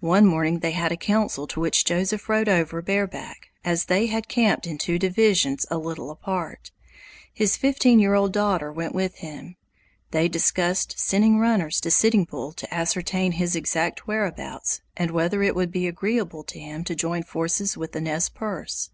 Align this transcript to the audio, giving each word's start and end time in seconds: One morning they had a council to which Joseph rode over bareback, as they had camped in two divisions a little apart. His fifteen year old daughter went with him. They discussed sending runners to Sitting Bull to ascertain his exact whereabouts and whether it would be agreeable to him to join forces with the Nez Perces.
One 0.00 0.24
morning 0.24 0.60
they 0.60 0.70
had 0.70 0.92
a 0.92 0.96
council 0.96 1.46
to 1.48 1.60
which 1.60 1.84
Joseph 1.84 2.30
rode 2.30 2.48
over 2.48 2.80
bareback, 2.80 3.48
as 3.62 3.84
they 3.84 4.06
had 4.06 4.26
camped 4.26 4.66
in 4.66 4.78
two 4.78 4.98
divisions 4.98 5.66
a 5.70 5.76
little 5.76 6.10
apart. 6.10 6.70
His 7.34 7.54
fifteen 7.58 7.98
year 7.98 8.14
old 8.14 8.32
daughter 8.32 8.72
went 8.72 8.94
with 8.94 9.16
him. 9.16 9.56
They 10.10 10.26
discussed 10.26 10.98
sending 10.98 11.38
runners 11.38 11.82
to 11.82 11.90
Sitting 11.90 12.24
Bull 12.24 12.52
to 12.52 12.74
ascertain 12.74 13.32
his 13.32 13.54
exact 13.54 14.06
whereabouts 14.06 14.80
and 14.96 15.10
whether 15.10 15.42
it 15.42 15.54
would 15.54 15.70
be 15.70 15.86
agreeable 15.86 16.44
to 16.44 16.58
him 16.58 16.82
to 16.84 16.94
join 16.94 17.22
forces 17.22 17.76
with 17.76 17.92
the 17.92 18.00
Nez 18.00 18.30
Perces. 18.30 18.88